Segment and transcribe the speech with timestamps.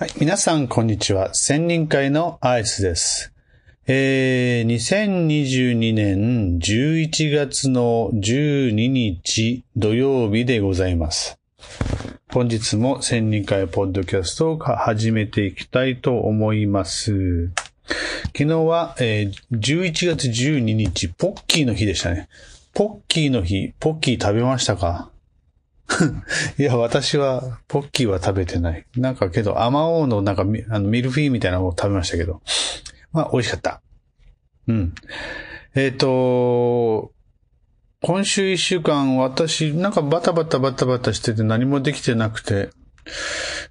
[0.00, 0.10] はい。
[0.20, 1.34] 皆さん、こんにちは。
[1.34, 3.32] 千人会のアイスです。
[3.88, 11.40] えー、2022年11月の12日土曜日でございます。
[12.32, 17.48] 本日も千人会ポッドキャストを始めていきたいと思います。
[18.36, 22.28] 昨日は、えー11月12日、ポッキーの日でしたね。
[22.72, 25.10] ポッキーの日、ポッキー食べましたか？
[26.58, 28.86] いや、私は、ポッキーは食べてない。
[28.96, 32.42] なんかけど、あまおうのなんかミあのミルフィーユみたいなのを食べましたけど。
[33.12, 33.80] まあ、美味しかった。
[34.66, 34.94] うん。
[35.74, 37.12] えっ、と、
[38.02, 42.70] 今週一週間、私、なんかバタバタバタバタしてて何もできてなくて、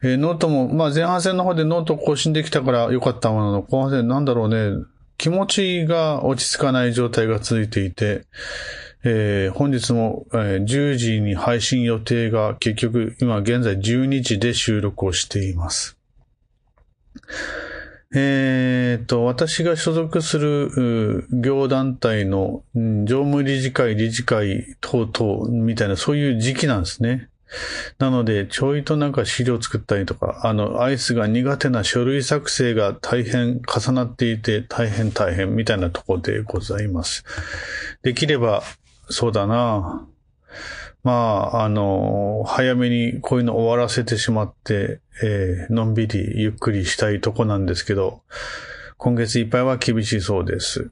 [0.01, 4.85] えーノートも、まあ前半戦の方でノート更新できたからよかったものの、後半戦なんだろうね、
[5.17, 8.25] 気持ちが落ち着かない状態が続いていて、
[9.09, 15.97] えー本日も、えー10時に配信予定が結局今現在12時で収録をしています。
[18.13, 27.29] えーっと、私が所属する業団体のうん常務理事会、理事会等々みたいなそういう時期なんですね。
[27.99, 37.23] なので、ちょいとなんか資料作ったりとか、あの、アイスが苦手な書類作成が大変重なっていて、大変大変みたいなところでございます。
[38.03, 38.63] できれば、
[39.09, 40.05] そうだな
[41.03, 41.13] ま
[41.53, 48.21] あ、あの、早めにこういうの終わらせてしまって、えーのんびりゆっくりしたいとこなんですけど、
[48.97, 50.91] 今月いっぱいは厳しそうです。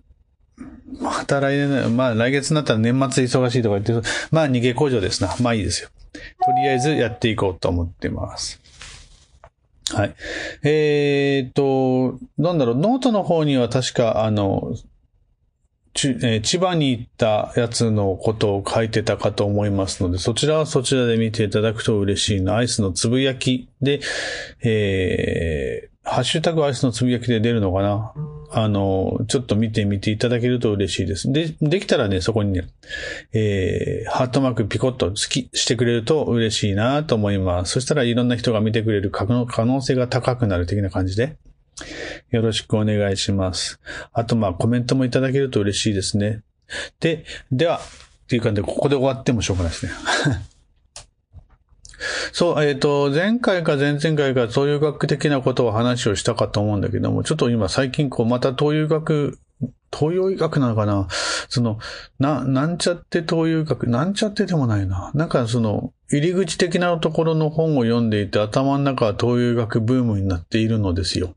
[1.02, 5.36] また来年、まあ来月になったら年末忙しいとか言って、まあ逃げ工場ですな。
[5.42, 5.90] まあいいですよ。
[6.14, 6.20] と
[6.64, 8.62] りあえずやっていこうと思ってます。
[9.94, 10.16] はい。
[10.64, 14.76] えーっと、なんだろう、ノートの方には確か、あの、
[15.96, 22.58] ちえー千葉に行ったやつのことを書いてたかと思いますので、そちらはそちらで見ていただくと嬉しいな。
[22.58, 24.02] アイスのつぶやきで、
[24.62, 28.14] えー、ハッシュタグアイスのつぶやきで出るのかな？
[28.52, 31.32] あの、ちょっと見てみていただけると嬉しいです。
[31.32, 32.68] で、できたらね、そこにね、
[33.34, 37.74] えー、ハートマークピコッと好きしてくれると嬉しいなと思います。
[37.74, 41.38] そしたらいろんな人が見てくれる可能可能性が高くなる的な感じで、
[42.32, 43.80] よろしくお願いします。
[44.14, 46.42] あと、まあ、コメントもいただけると嬉しいですね。
[47.00, 47.80] で、では、
[48.26, 49.92] っていう感じで、ここで終わってもしょうがないですね。
[52.34, 59.40] そう、えっ、と、前回か前々回か、東洋学的なことを話をしたかと思うんだけども、ちょっと今最近こう、また東洋学、
[59.94, 61.08] 東洋医学なのかな？
[61.48, 61.80] その、
[62.20, 65.12] な、なんちゃって東洋医学、なんちゃってでもないな。
[65.14, 71.36] なんかその、入り口的なところの本を読んでいて、頭の中は東洋医学ブームになっているのですよ。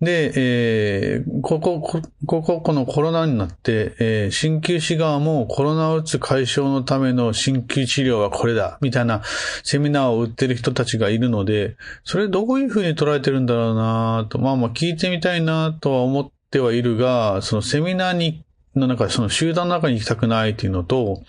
[0.00, 9.22] で、えーここ、こここ、のコロナになって、えー鍼灸師側もコロナうつ解消のための鍼灸治療はこれだ、みたいな
[9.62, 18.44] セミナーを売ってる人たちがいるので、それどういうふうに捉えてるんだろうなと、まあまあ聞いてみたいなとは思ってはいるが、そのセミナーに、
[18.76, 21.22] の中、その集団の中に行きたくないっていうのと、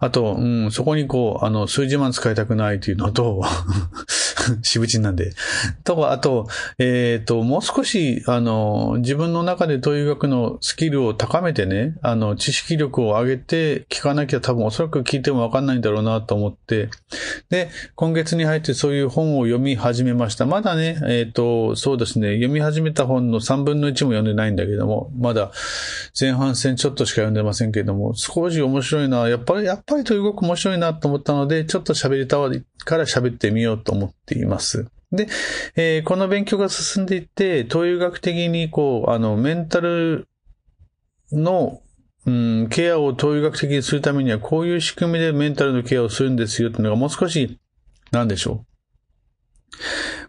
[0.00, 3.42] あと、うん、そこにこう、あの、数十万使いたくないっていうのと、
[4.62, 5.32] 渋賃なんで。
[5.84, 6.46] と、あと、
[6.78, 16.88] えっ、と、もう少し、あの、自分の中で東洋学のスキルを高めてね、あの、知識力を上げて聞かなきゃ多分おそらく聞いてもわかんないんだろうなと思って、
[17.50, 20.46] で、今月に入ってそういう本を読み始めました。
[20.46, 25.50] まだね、えっ、と、そうですね、読み始めた本の3分の1も読んでないんだけども、まだ
[26.18, 34.86] 前半戦ちょっとしか読んでませんけども、少し面白いな、やっぱり、やっぱり東洋学面白いなと思ったので、ちょっと喋りたいから喋ってみようと思っています。
[35.10, 35.28] で、
[35.76, 40.28] えーこの勉強が進んでいって、東洋学的にこう、あの、メンタル
[41.32, 41.80] の、
[42.26, 47.58] うん、ケアを東洋学的にするためには、こういう仕組みでメンタルのケアをするんですよっていうのがもう少し、
[48.10, 48.68] なんでしょう。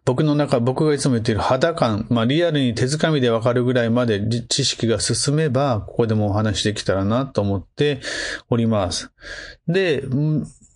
[0.05, 8.01] 僕の中、僕がいつも言っている肌感、まあリアルに手づかみでわかるぐらいまで知識が進めば、ここでもお話できたらなと思って
[8.49, 9.11] おります。
[9.67, 10.03] で、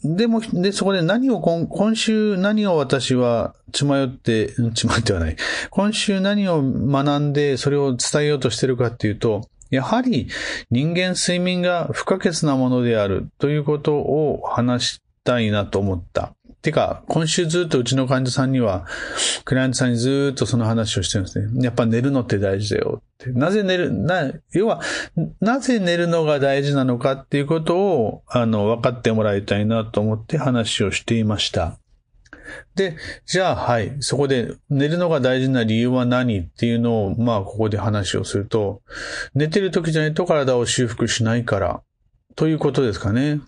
[0.04, 5.38] でも、で、そこで何を今、今週何を私は血迷って、うん血迷ってはない。
[5.70, 10.28] 今週何を学んでそれを伝えようとしてるかっていうと、やはり
[10.70, 16.36] 人間睡眠が不可欠なものであるということを話したいなと思った。
[16.64, 18.86] てか、今週ずっとうちの患者さんには、
[19.44, 21.62] クライアントさんにずっとその話をしてるんですね。
[21.62, 23.32] やっぱ寝るのって大事だよって。
[23.34, 24.80] なぜ寝る、な、要は、
[25.42, 31.78] なぜ寝るのが大事なのかっていうことを、あの、分かってもらいたいなと思って話をしていました。
[32.76, 32.96] で、
[33.26, 38.82] じゃあ、はい、そこで寝るのが大事な理由は何っていうのを、まあ、ここで話をすると、
[39.36, 41.82] 寝てる時じゃないと体を修復しないから、
[42.38, 43.42] ということですかね。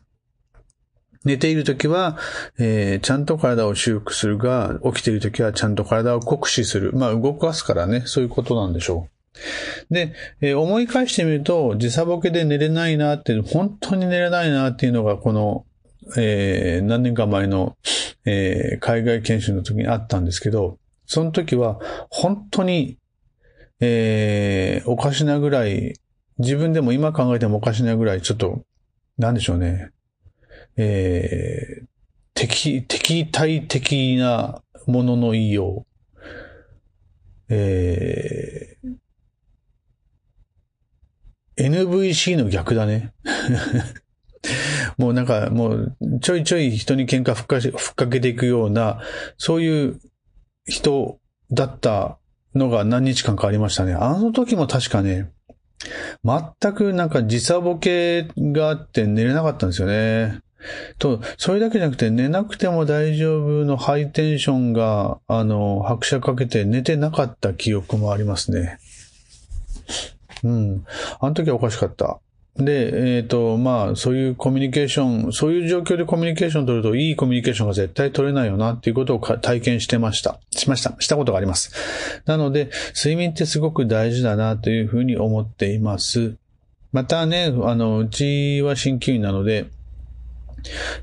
[1.25, 2.17] 寝ているときは、
[2.57, 6.93] えー、ちゃんと体を修復するが、起きているときはちゃんと体を酷使する。
[6.93, 9.09] まあ、動かすからね、そういうことなんでしょ
[9.89, 9.93] う。
[9.93, 15.65] で、えー、思い返してみると、時差ボケで寝れないなって、本当に寝れないなっていうのが、この、
[16.17, 17.75] えー、何年か前の、
[18.25, 21.79] えー、海外研修の時にあったんですけど、その時は、
[22.09, 22.97] 本当に、
[23.79, 25.93] えー、おかしなぐらい、
[26.37, 28.63] 自分でも今考えてもおかしなぐらい、ちょっと、
[29.17, 29.91] なんでしょうね。
[30.77, 31.85] えー、
[32.33, 37.53] 敵、敵対的なものの言いよう。
[37.53, 38.95] えー、
[41.57, 43.13] NVC の逆だね。
[44.97, 49.01] もうなんか、もう、ちょいちょい人に喧嘩ふっかし、ふっかけていくような、
[49.37, 49.99] そういう
[50.65, 51.19] 人
[51.51, 52.19] だった
[52.53, 53.93] のが何日間かありましたね。
[53.93, 55.31] あの時も確かね、
[56.23, 60.39] 全くなんか時差ボケがあって寝れなかったんですよね。
[60.99, 68.79] と、それだけじゃなくて寝なくても大丈夫のハイテンションが、あの、拍車かけて寝てなかった記憶もありますね。
[70.43, 70.85] うん。
[71.19, 72.19] あの時はおかしかった。
[72.57, 80.39] で、えっ、ー、と、まあ、そういうコミュニケーション、そういう状況でコミュニケーションを取ると、いいコミュニケーションが絶対取れないよな、っていうことを体験してました。
[80.51, 80.95] しました。
[80.99, 82.21] したことがあります。
[82.25, 86.35] なので、睡眠ってすごく大事だな、というふうに思っています。
[86.93, 89.65] またね、あの、うちは鍼灸院なので、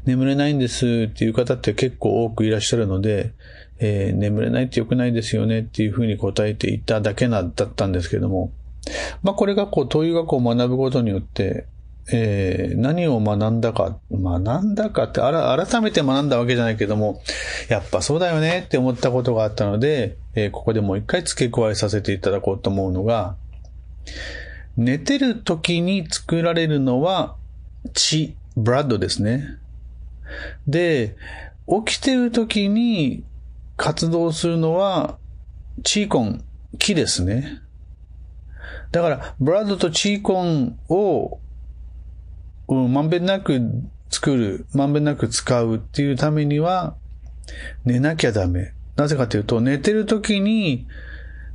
[0.05, 3.32] 眠れないんですっていう方って結構多くいらっしゃるので、
[3.79, 8.53] えー、眠れないって良くないですよねっていうふうに答えていただけな、だったんですけども、
[9.23, 11.67] まあこれがこう、東洋学を学ぶことによって、
[12.12, 17.23] えー、何を学んだか、学んだかって、あら、改めて学んだわけじゃないけども、
[17.69, 23.37] やっぱそうだよねって思ったことがあったので、えー、ここでもう一回付け加えさせていただこうと思うのが、
[24.76, 27.37] 寝てる時に作られるのは
[27.94, 29.58] 血、ブラッドですね。
[30.66, 31.16] で、
[31.87, 33.25] 起きてる時に
[33.76, 35.19] 活動するのは
[35.84, 36.44] チーコン、
[36.78, 37.60] 木ですね。
[38.90, 41.40] だから、ブラッドとチーコンを、
[42.69, 43.60] まんべんなく
[44.10, 46.94] 作る、まんべんなく使うっていうためには、
[47.84, 48.72] 寝なきゃダメ。
[48.96, 50.87] なぜかというと、寝てる時に、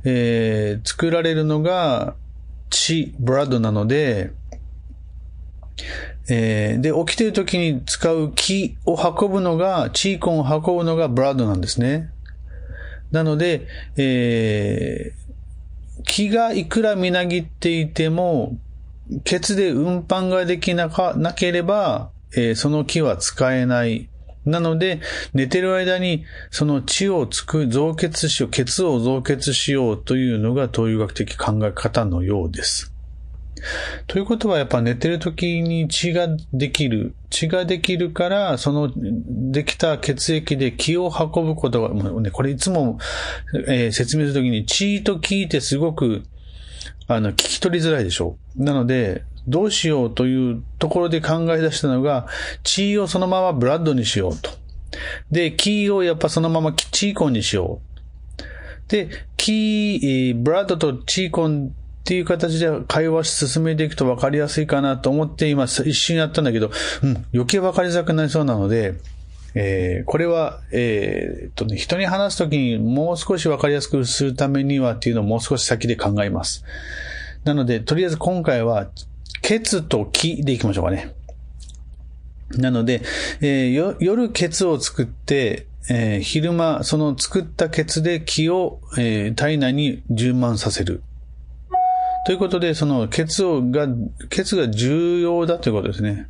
[0.04, 2.16] えー、作られるのが、
[2.70, 4.32] 血、ブラッドなので、
[6.30, 12.10] えー、で、起きてる時に使う気を運ぶのが、チーコンを運ぶのがブラッドなんですね。
[13.10, 13.66] なので、
[13.96, 18.58] えー、気がいくらみなぎっていても、
[19.24, 24.10] ケツで運搬ができなか、なければ、えー、その気は使えない。
[24.44, 25.00] なので、
[25.32, 32.92] 寝てる間に、その血をつく、増血しよう、ケツを増血しようというのが、東洋学的考え方のようです。
[34.06, 37.14] ということはやっぱ寝てる時に血ができる。
[37.30, 42.98] 血ができるから、そのできた血液で気を運ぶことが、もうね、これいつも、
[43.68, 46.22] えー、説明するときに血と聞いてすごく、
[47.06, 48.62] あの、聞き取りづらいでしょう。
[48.62, 52.26] なので、どうしようというところで考え出したのが、
[52.62, 54.50] 血をそのままブラッドにしようと。
[55.30, 58.90] で、気をやっぱそのままチーコンにしよう。
[58.90, 61.74] で、キー、ブラッドとチーコン
[62.08, 66.70] っていう形で会話し進めていくと分かりやすいかなと思って今一瞬やったんだけど、
[67.02, 68.94] うん、余計分かりづらくなりそうなので、
[69.54, 76.64] えー、これは、えー、っとね、人に話すときにもう少し分かりやすくするためにはっていうのをもう少し先で考えます。
[77.44, 78.88] なので、とりあえず今回は、
[79.42, 81.14] ケツと木でいきましょうかね。
[82.52, 83.02] なので、
[83.42, 91.02] えー、夜ケツを作って、えー、昼間、その作ったケツで木を、えー、体内に充満させる。
[92.28, 93.88] ということで、その、血をが、
[94.28, 96.26] 血が重要だということですね。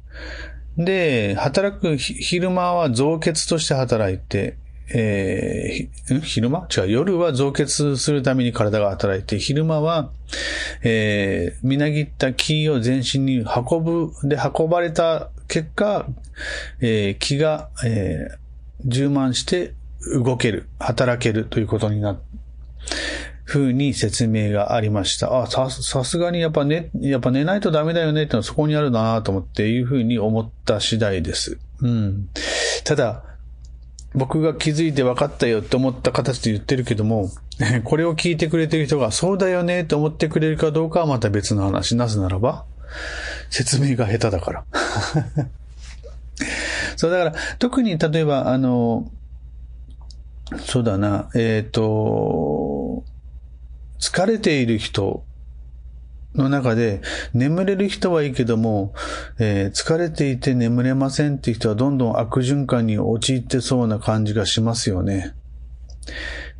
[0.76, 4.58] で、働く、昼間は増血として働いて、
[4.94, 6.68] えー、昼間？
[6.70, 10.12] 違う、夜は増血するために体が働いて、昼間は、
[10.84, 16.06] えー、みなぎった気を全身に運ぶ、で、運ばれた結果、
[16.80, 19.74] えー、気が、えー、充満して
[20.14, 22.20] 動ける、働けるということになっ
[23.48, 25.42] 風に説明がありました。
[25.42, 31.58] あ、さ、さすがにやっぱ寝、やっぱ寝ないとダメだよねってのはそこにあるなと思っていう風に思った次第です。
[31.80, 32.28] うん。
[32.84, 33.24] ただ、
[34.14, 37.30] 僕が気づいて分かったよって思った形で言ってるけども、
[37.84, 41.96] これを聞いてくれてる人がそうだよねって思ってくれるかどうかはまた別の話。
[41.96, 42.66] なぜならば、
[43.48, 44.64] 説明が下手だから。
[46.96, 49.10] そうだから、特に例えば、あの、
[50.66, 52.67] そうだな、えっ、ー、と、
[53.98, 55.24] 疲れている人
[56.34, 57.00] の中で、
[57.34, 58.94] 眠れる人はいいけども、
[59.38, 65.34] えー、疲れていて眠れませんって人はどんどん悪循環に陥ってそうな感じがしますよね。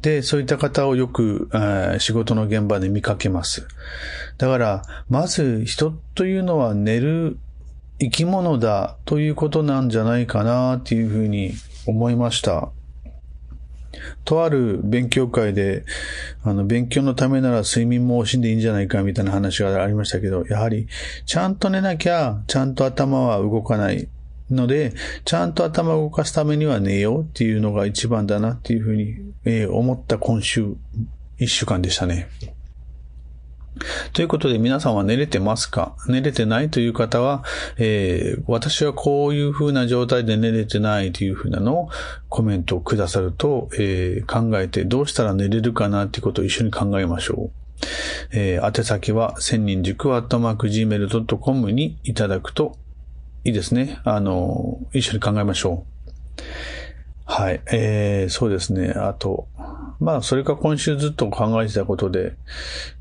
[0.03, 3.67] で、そういった方をよくえ、仕事の現場で見かけます。
[4.37, 7.39] だから、まず人というのは寝る
[8.01, 11.55] 生き物だということなんじゃないかなっていうふうに
[11.87, 12.71] 思いました。
[14.25, 15.85] とある勉強会で、
[16.43, 20.89] あの、勉強のためなら睡眠も惜しんでいいんじゃないかみたいな話がありましたけど、やはり、
[21.27, 24.09] ちゃんと寝なきゃ、ちゃんと頭は動かない
[24.51, 24.93] ので、
[25.25, 30.75] ちゃんと頭を動かすためには寝ようっていうのが一番だなっていうふうに、えー、思った今週、
[31.39, 32.29] 一週間でしたね。
[34.19, 35.95] ということで皆さんは寝れてますか？
[36.09, 37.45] 寝れてないという方は、
[37.77, 41.91] えー、私はこういう風な状態で寝れてないという風なのを
[42.29, 47.87] コメントをくださると、えー、考えてどうしたら寝れるかなっていうことを一緒に考えましょう。
[48.33, 52.77] えー、宛先は千人塾アットマーク gmail.com にいただくと
[53.45, 54.01] いいですね。
[54.03, 56.43] あの、一緒に考えましょう。
[57.25, 57.61] はい。
[57.71, 58.95] えー、そうですね。
[58.97, 59.47] あと、
[60.01, 62.37] まあ、それか今週ずっと考えてたことで、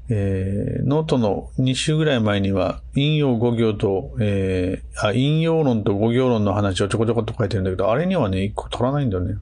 [0.09, 9.35] えー、ノートの2週ぐらい前には、引用5行と、えー、あ、引用論と5行論の話をちょこちょこっと書いてるんだけど、あれにはね、1個取らないんだよね。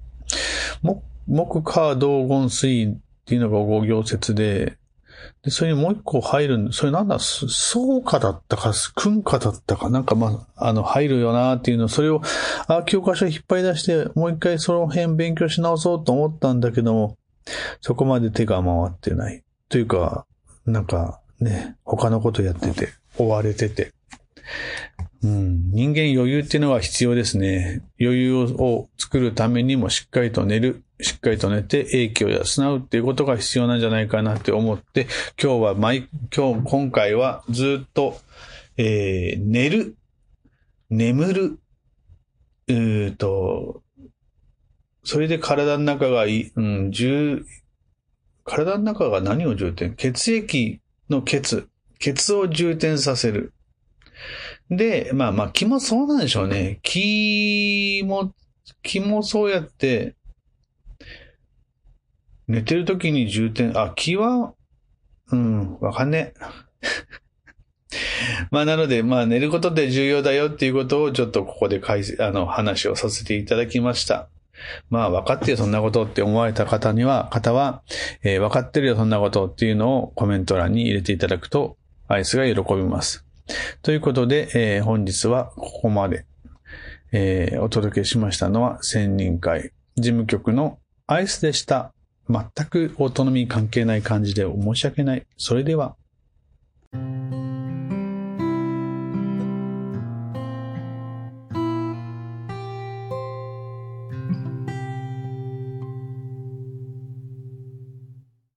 [0.81, 2.95] 木、木、火、道、言、水っ
[3.25, 4.77] ていうのが5行説で、
[5.43, 12.21] で、それにもう一個入るそれなんだ、そうかだったか、訓かだったか、なんかまあ、あの、入るよなっていうの、それを、
[12.67, 17.17] あ、教科書引っ張り出して、もう一回その辺勉強し直そうと思ったんだけども、
[17.81, 19.43] そこまで手が回ってない。
[19.69, 20.25] というか、
[20.65, 23.93] なんかね、他のことやってて、追われてて。
[25.23, 27.81] うん、人間余裕っていうのは必要ですね。
[27.99, 32.43] 余裕を作るためにもしっかりと寝る、しっかりと寝て英気を養
[32.75, 35.07] うっていうことが必要なんじゃないかなって思って、
[35.41, 38.19] 今日は毎、今日、今回はずっと、
[38.77, 39.97] えー、寝る、
[40.89, 41.59] 眠る、
[42.67, 43.81] うーと、
[45.05, 47.45] それで体の中がいい、うん、重、
[48.43, 49.95] 体の中が何を重点？
[49.95, 51.67] 血液の血、
[51.99, 53.53] 血を重点させる。
[54.71, 56.79] で、まあまあ気もそうなんでしょうね。
[56.81, 58.33] 気も、
[58.81, 60.15] 気もそうやって、
[62.47, 64.53] 寝てる時に重点、あ、気は、
[65.31, 66.45] うん、わかんねえ。
[68.49, 74.29] まあなので、まあ寝ることで重要だよっていうことをちょっとここで解説、あの話をさせていただきました。
[74.89, 77.83] まあ分かってよそんなことって思われた方には、方は、
[78.23, 83.25] えー、分かってるよそんなことっていうのをコメント欄に入れていただくと、アイスが喜びます。
[83.81, 86.25] ということで、えー、本日はここまで、
[87.11, 91.93] えー、お届けしましたのは、専任会事務局のアイスでした。
[92.27, 95.25] 全くオートノミー関係ない感じで申し訳ない。
[95.37, 95.95] それでは。